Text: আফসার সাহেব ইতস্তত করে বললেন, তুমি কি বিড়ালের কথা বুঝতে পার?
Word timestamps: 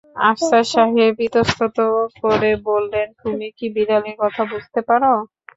আফসার 0.25 0.65
সাহেব 0.73 1.15
ইতস্তত 1.27 1.77
করে 2.21 2.51
বললেন, 2.67 3.07
তুমি 3.21 3.47
কি 3.57 3.65
বিড়ালের 3.75 4.15
কথা 4.23 4.41
বুঝতে 4.51 4.79
পার? 4.87 5.01